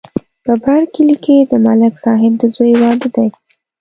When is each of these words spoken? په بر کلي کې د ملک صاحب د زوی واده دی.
په 0.45 0.53
بر 0.63 0.81
کلي 0.93 1.15
کې 1.25 1.37
د 1.51 1.53
ملک 1.65 1.93
صاحب 2.03 2.33
د 2.41 2.43
زوی 2.55 2.73
واده 2.81 3.07
دی. 3.15 3.27